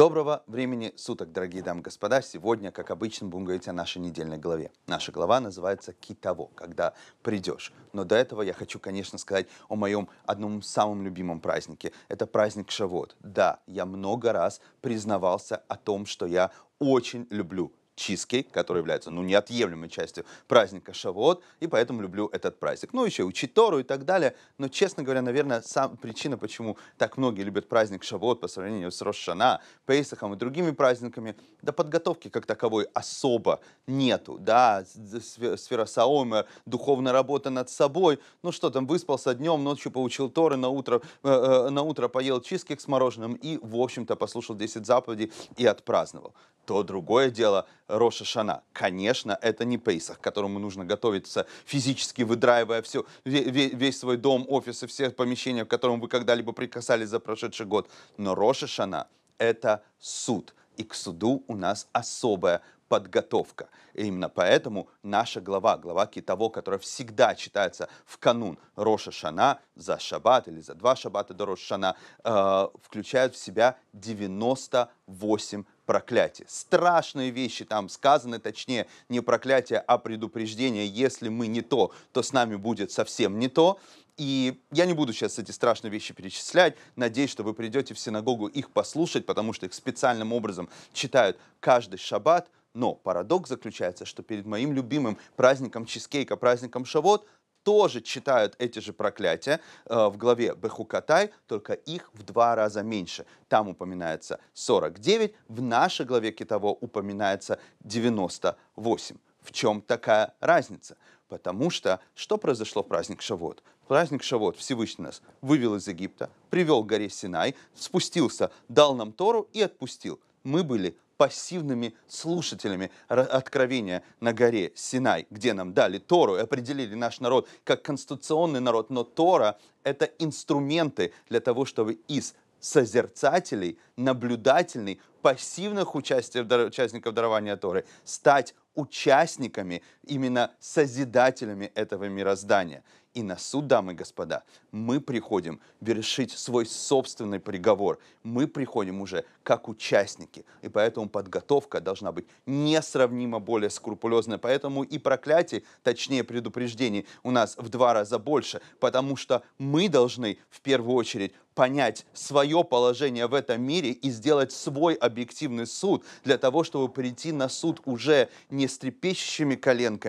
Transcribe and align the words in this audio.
Доброго 0.00 0.42
времени 0.46 0.94
суток, 0.96 1.30
дорогие 1.30 1.62
дамы 1.62 1.80
и 1.80 1.82
господа. 1.82 2.22
Сегодня, 2.22 2.70
как 2.72 2.90
обычно, 2.90 3.26
будем 3.26 3.44
говорить 3.44 3.68
о 3.68 3.74
нашей 3.74 3.98
недельной 3.98 4.38
главе. 4.38 4.72
Наша 4.86 5.12
глава 5.12 5.40
называется 5.40 5.92
«Китово», 5.92 6.48
когда 6.54 6.94
придешь. 7.22 7.70
Но 7.92 8.04
до 8.04 8.16
этого 8.16 8.40
я 8.40 8.54
хочу, 8.54 8.78
конечно, 8.78 9.18
сказать 9.18 9.46
о 9.68 9.76
моем 9.76 10.08
одном 10.24 10.62
самом 10.62 11.02
любимом 11.02 11.38
празднике. 11.38 11.92
Это 12.08 12.26
праздник 12.26 12.70
Шавот. 12.70 13.14
Да, 13.20 13.58
я 13.66 13.84
много 13.84 14.32
раз 14.32 14.62
признавался 14.80 15.56
о 15.68 15.76
том, 15.76 16.06
что 16.06 16.24
я 16.24 16.50
очень 16.78 17.26
люблю 17.28 17.70
чизкейк, 18.00 18.50
который 18.50 18.78
является 18.78 19.10
ну, 19.10 19.22
неотъемлемой 19.22 19.90
частью 19.90 20.24
праздника 20.48 20.94
Шавуот, 20.94 21.42
и 21.60 21.66
поэтому 21.66 22.00
люблю 22.00 22.28
этот 22.32 22.58
праздник. 22.58 22.94
Ну, 22.94 23.04
еще 23.04 23.24
учить 23.24 23.52
Тору 23.52 23.78
и 23.78 23.82
так 23.82 24.04
далее, 24.06 24.34
но, 24.58 24.68
честно 24.68 25.02
говоря, 25.02 25.20
наверное, 25.20 25.60
сам 25.60 25.96
причина, 25.98 26.38
почему 26.38 26.78
так 26.96 27.18
многие 27.18 27.42
любят 27.42 27.68
праздник 27.68 28.02
Шавуот 28.02 28.40
по 28.40 28.48
сравнению 28.48 28.90
с 28.90 29.02
Рошана, 29.02 29.60
Пейсахом 29.84 30.32
и 30.32 30.36
другими 30.36 30.70
праздниками, 30.70 31.36
да 31.60 31.72
подготовки 31.72 32.28
как 32.28 32.46
таковой 32.46 32.86
особо 32.94 33.60
нету, 33.86 34.38
да, 34.38 34.84
сфера 34.86 35.84
Саомер, 35.84 36.46
духовная 36.64 37.12
работа 37.12 37.50
над 37.50 37.68
собой, 37.68 38.18
ну 38.42 38.50
что 38.50 38.70
там, 38.70 38.86
выспался 38.86 39.34
днем, 39.34 39.62
ночью 39.62 39.92
поучил 39.92 40.30
Торы, 40.30 40.56
на 40.56 40.70
утро, 40.70 41.02
э, 41.22 41.28
э, 41.28 41.68
на 41.68 41.82
утро 41.82 42.08
поел 42.08 42.40
чизкейк 42.40 42.80
с 42.80 42.88
мороженым 42.88 43.34
и, 43.34 43.58
в 43.62 43.76
общем-то, 43.76 44.16
послушал 44.16 44.56
10 44.56 44.86
заповедей 44.86 45.32
и 45.58 45.66
отпраздновал. 45.66 46.34
То 46.64 46.82
другое 46.82 47.30
дело– 47.30 47.66
Роша 47.90 48.24
Шана. 48.24 48.62
Конечно, 48.72 49.38
это 49.40 49.64
не 49.64 49.78
Пейсах, 49.78 50.18
к 50.18 50.22
которому 50.22 50.58
нужно 50.58 50.84
готовиться 50.84 51.46
физически, 51.64 52.22
выдраивая 52.22 52.82
все, 52.82 53.04
весь 53.24 53.98
свой 53.98 54.16
дом, 54.16 54.46
офис 54.48 54.82
и 54.82 54.86
все 54.86 55.10
помещения, 55.10 55.64
к 55.64 55.68
которым 55.68 56.00
вы 56.00 56.08
когда-либо 56.08 56.52
прикасались 56.52 57.08
за 57.08 57.20
прошедший 57.20 57.66
год. 57.66 57.90
Но 58.16 58.34
Роша 58.34 58.66
Шана– 58.66 59.08
это 59.38 59.82
суд. 59.98 60.54
И 60.76 60.84
к 60.84 60.94
суду 60.94 61.44
у 61.46 61.56
нас 61.56 61.88
особая 61.92 62.62
подготовка. 62.90 63.68
И 63.94 64.06
именно 64.06 64.28
поэтому 64.28 64.88
наша 65.04 65.40
глава, 65.40 65.78
глава 65.78 66.06
Китово, 66.06 66.48
которая 66.48 66.80
всегда 66.80 67.36
читается 67.36 67.88
в 68.04 68.18
канун 68.18 68.58
Роша 68.74 69.12
Шана, 69.12 69.60
за 69.76 69.98
шаббат 70.00 70.48
или 70.48 70.60
за 70.60 70.74
два 70.74 70.96
шаббата 70.96 71.32
до 71.32 71.46
Роша 71.46 71.66
Шана, 71.66 71.96
э, 72.24 72.68
включает 72.82 73.34
в 73.34 73.38
себя 73.38 73.76
98 73.92 75.64
проклятие. 75.90 76.46
Страшные 76.48 77.30
вещи 77.30 77.64
там 77.64 77.88
сказаны, 77.88 78.38
точнее, 78.38 78.86
не 79.08 79.20
проклятие, 79.20 79.80
а 79.80 79.98
предупреждение. 79.98 80.86
Если 80.86 81.28
мы 81.28 81.48
не 81.48 81.62
то, 81.62 81.90
то 82.12 82.22
с 82.22 82.32
нами 82.32 82.54
будет 82.54 82.92
совсем 82.92 83.40
не 83.40 83.48
то. 83.48 83.80
И 84.16 84.60
я 84.70 84.86
не 84.86 84.92
буду 84.92 85.12
сейчас 85.12 85.40
эти 85.40 85.50
страшные 85.50 85.90
вещи 85.90 86.14
перечислять. 86.14 86.76
Надеюсь, 86.94 87.30
что 87.30 87.42
вы 87.42 87.54
придете 87.54 87.92
в 87.94 87.98
синагогу 87.98 88.46
их 88.46 88.70
послушать, 88.70 89.26
потому 89.26 89.52
что 89.52 89.66
их 89.66 89.74
специальным 89.74 90.32
образом 90.32 90.68
читают 90.92 91.36
каждый 91.58 91.96
шаббат. 91.96 92.48
Но 92.72 92.94
парадокс 92.94 93.48
заключается, 93.48 94.04
что 94.04 94.22
перед 94.22 94.46
моим 94.46 94.72
любимым 94.72 95.18
праздником 95.34 95.86
чизкейка, 95.86 96.36
праздником 96.36 96.84
Шавот, 96.84 97.26
тоже 97.62 98.00
читают 98.00 98.54
эти 98.58 98.78
же 98.78 98.92
проклятия 98.92 99.60
э, 99.86 100.06
в 100.06 100.16
главе 100.16 100.54
Бехукатай, 100.54 101.30
только 101.46 101.74
их 101.74 102.10
в 102.14 102.22
два 102.22 102.54
раза 102.54 102.82
меньше. 102.82 103.26
Там 103.48 103.68
упоминается 103.68 104.40
49, 104.54 105.34
в 105.48 105.62
нашей 105.62 106.06
главе 106.06 106.32
Китово 106.32 106.68
упоминается 106.68 107.58
98. 107.80 109.16
В 109.40 109.52
чем 109.52 109.80
такая 109.82 110.34
разница? 110.40 110.96
Потому 111.28 111.70
что 111.70 112.00
что 112.14 112.36
произошло 112.36 112.82
в 112.82 112.88
праздник 112.88 113.22
Шавот? 113.22 113.62
Праздник 113.86 114.22
Шавот 114.22 114.56
Всевышний 114.56 115.04
нас 115.04 115.22
вывел 115.40 115.76
из 115.76 115.88
Египта, 115.88 116.30
привел 116.50 116.84
к 116.84 116.86
горе 116.86 117.08
Синай, 117.08 117.54
спустился, 117.74 118.50
дал 118.68 118.94
нам 118.94 119.12
Тору 119.12 119.48
и 119.52 119.62
отпустил. 119.62 120.20
Мы 120.42 120.64
были 120.64 120.96
пассивными 121.20 121.94
слушателями 122.08 122.90
откровения 123.08 124.02
на 124.20 124.32
горе 124.32 124.72
Синай, 124.74 125.26
где 125.28 125.52
нам 125.52 125.74
дали 125.74 125.98
Тору 125.98 126.36
и 126.36 126.40
определили 126.40 126.94
наш 126.94 127.20
народ 127.20 127.46
как 127.62 127.82
конституционный 127.82 128.60
народ. 128.60 128.88
Но 128.88 129.04
Тора— 129.04 129.58
это 129.84 130.06
инструменты 130.18 131.12
для 131.28 131.40
того, 131.40 131.66
чтобы 131.66 131.98
из 132.08 132.34
созерцателей, 132.58 133.78
наблюдательных, 133.98 134.96
пассивных 135.20 135.94
участников 135.94 137.12
дарования 137.12 137.56
Торы 137.58 137.84
стать 138.04 138.54
участниками, 138.74 139.82
именно 140.10 140.50
созидателями 140.60 141.70
этого 141.74 142.08
мироздания. 142.08 142.82
И 143.12 143.24
на 143.24 143.36
суд, 143.36 143.66
дамы 143.66 143.92
и 143.92 143.96
господа, 143.96 144.44
мы 144.70 145.00
приходим 145.00 145.60
вершить 145.80 146.30
свой 146.30 146.64
собственный 146.64 147.40
приговор. 147.40 147.98
Мы 148.22 148.46
приходим 148.46 149.00
уже 149.00 149.24
как 149.42 149.68
участники. 149.68 150.44
И 150.62 150.68
поэтому 150.68 151.08
подготовка 151.08 151.80
должна 151.80 152.12
быть 152.12 152.26
несравнимо 152.46 153.40
более 153.40 153.70
скрупулезной. 153.70 154.38
Поэтому 154.38 154.84
и 154.84 154.98
проклятий, 154.98 155.64
точнее 155.82 156.22
предупреждений, 156.22 157.04
у 157.24 157.32
нас 157.32 157.56
в 157.56 157.68
два 157.68 157.94
раза 157.94 158.20
больше. 158.20 158.60
Потому 158.78 159.16
что 159.16 159.42
мы 159.58 159.88
должны 159.88 160.38
в 160.48 160.60
первую 160.60 160.94
очередь 160.94 161.32
понять 161.54 162.06
свое 162.14 162.64
положение 162.64 163.26
в 163.26 163.34
этом 163.34 163.60
мире 163.60 163.90
и 163.90 164.10
сделать 164.10 164.52
свой 164.52 164.94
объективный 164.94 165.66
суд 165.66 166.04
для 166.24 166.38
того, 166.38 166.64
чтобы 166.64 166.88
прийти 166.88 167.32
на 167.32 167.48
суд 167.48 167.82
уже 167.84 168.30
не 168.50 168.68
с 168.68 168.78
трепещущими 168.78 169.56
коленками, 169.56 169.99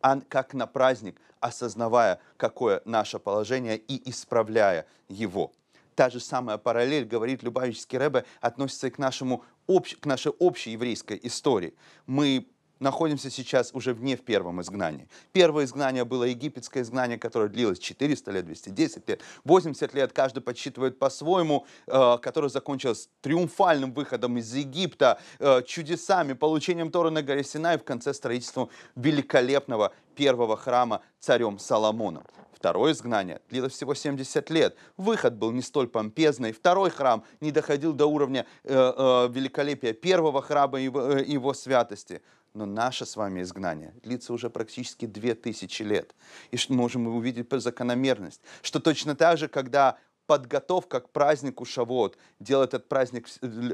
а 0.00 0.20
как 0.28 0.54
на 0.54 0.66
праздник, 0.66 1.20
осознавая, 1.40 2.20
какое 2.36 2.82
наше 2.84 3.18
положение 3.18 3.76
и 3.76 4.10
исправляя 4.10 4.86
его. 5.08 5.52
Та 5.94 6.08
же 6.08 6.20
самая 6.20 6.56
параллель, 6.56 7.04
говорит 7.04 7.42
Любавический 7.42 7.98
Рэбе, 7.98 8.24
относится 8.40 8.86
и 8.86 8.90
к, 8.90 8.98
нашему, 8.98 9.44
к 9.66 10.06
нашей 10.06 10.32
общей 10.38 10.70
еврейской 10.70 11.20
истории. 11.22 11.74
Мы 12.06 12.48
находимся 12.80 13.30
сейчас 13.30 13.70
уже 13.72 13.94
вне 13.94 14.16
в 14.16 14.22
первом 14.22 14.60
изгнании. 14.60 15.08
Первое 15.32 15.64
изгнание 15.64 16.04
было 16.04 16.24
египетское 16.24 16.82
изгнание, 16.82 17.18
которое 17.18 17.48
длилось 17.48 17.78
400 17.78 18.30
лет, 18.32 18.46
210 18.46 19.08
лет, 19.08 19.20
80 19.44 19.94
лет, 19.94 20.12
каждый 20.12 20.40
подсчитывает 20.40 20.98
по-своему, 20.98 21.66
э, 21.86 22.18
которое 22.20 22.48
закончилось 22.48 23.08
триумфальным 23.20 23.92
выходом 23.92 24.38
из 24.38 24.52
Египта, 24.54 25.20
э, 25.38 25.62
чудесами, 25.66 26.32
получением 26.32 26.90
Торы 26.90 27.10
на 27.10 27.22
горе 27.22 27.44
Синай, 27.44 27.78
в 27.78 27.84
конце 27.84 28.12
строительством 28.14 28.70
великолепного 28.96 29.92
первого 30.16 30.56
храма 30.56 31.02
царем 31.20 31.58
Соломоном. 31.58 32.24
Второе 32.60 32.92
изгнание 32.92 33.40
длилось 33.48 33.72
всего 33.72 33.94
70 33.94 34.50
лет. 34.50 34.76
Выход 34.98 35.34
был 35.34 35.50
не 35.50 35.62
столь 35.62 35.88
помпезный. 35.88 36.52
Второй 36.52 36.90
храм 36.90 37.24
не 37.40 37.52
доходил 37.52 37.94
до 37.94 38.04
уровня 38.04 38.44
э, 38.64 38.74
э, 38.74 39.28
великолепия 39.32 39.94
первого 39.94 40.42
храма 40.42 40.78
и 40.78 40.84
его, 40.84 41.00
э, 41.00 41.24
его 41.24 41.54
святости. 41.54 42.20
Но 42.52 42.66
наше 42.66 43.06
с 43.06 43.16
вами 43.16 43.42
изгнание 43.42 43.94
длится 44.02 44.32
уже 44.32 44.50
практически 44.50 45.06
две 45.06 45.34
тысячи 45.34 45.82
лет. 45.82 46.14
И 46.50 46.56
можем 46.74 47.06
увидеть 47.06 47.48
закономерность, 47.60 48.40
что 48.62 48.80
точно 48.80 49.14
так 49.14 49.38
же, 49.38 49.46
когда 49.46 49.98
подготовка 50.30 51.00
к 51.00 51.08
празднику 51.08 51.64
Шавот 51.64 52.16
делает 52.38 52.72
этот 52.72 52.88
праздник 52.88 53.26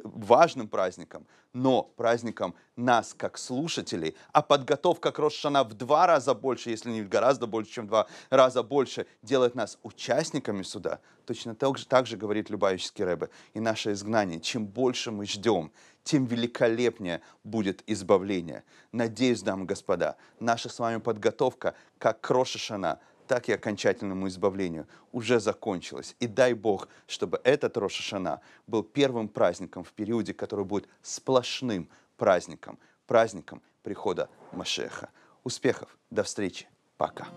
важным 0.05 0.69
праздником, 0.69 1.27
но 1.53 1.83
праздником 1.83 2.55
нас 2.77 3.13
как 3.13 3.37
слушателей, 3.37 4.17
а 4.33 4.41
подготовка 4.41 5.13
к 5.13 5.19
Рошана 5.19 5.65
в 5.65 5.75
два 5.75 6.07
раза 6.07 6.33
больше, 6.33 6.71
если 6.71 6.91
не 6.91 7.03
гораздо 7.03 7.47
больше, 7.47 7.73
чем 7.73 7.85
в 7.85 7.89
два 7.89 8.07
раза 8.31 8.63
больше, 8.63 9.07
делает 9.23 9.55
нас 9.55 9.79
участниками 9.83 10.63
суда. 10.63 11.01
Точно 11.27 11.55
так 11.55 11.77
же, 11.77 11.87
так 11.87 12.07
же 12.07 12.17
говорит 12.17 12.49
Любавический 12.49 13.05
Рэбе. 13.05 13.29
И 13.53 13.61
наше 13.61 13.93
изгнание, 13.93 14.41
чем 14.41 14.65
больше 14.65 15.11
мы 15.11 15.27
ждем, 15.27 15.71
тем 16.05 16.25
великолепнее 16.25 17.21
будет 17.45 17.83
избавление. 17.87 18.65
Надеюсь, 18.93 19.43
дамы 19.43 19.65
и 19.65 19.67
господа, 19.67 20.17
наша 20.41 20.71
с 20.71 20.79
вами 20.79 21.01
подготовка, 21.01 21.75
как 21.99 22.23
к 22.23 22.31
Рошашана, 22.31 22.99
так 23.27 23.49
и 23.49 23.53
окончательному 23.53 24.29
избавлению 24.29 24.87
уже 25.13 25.41
закончилась. 25.41 26.17
И 26.21 26.27
дай 26.27 26.55
Бог, 26.55 26.89
чтобы 27.07 27.41
этот 27.45 27.77
Рошашана 27.77 28.41
был 28.67 28.83
первым 28.83 29.29
праздником 29.29 29.85
в 29.85 29.93
периоде, 29.93 30.33
который 30.35 30.65
будет 30.65 30.89
сплошным 31.03 31.89
праздником, 32.17 32.79
праздником 33.07 33.63
прихода 33.83 34.29
Машеха. 34.53 35.11
Успехов, 35.45 35.97
до 36.11 36.23
встречи, 36.25 36.69
пока. 36.97 37.29